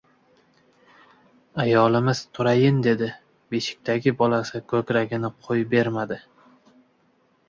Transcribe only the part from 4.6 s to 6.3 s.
ko‘kragini qo‘ybermadi.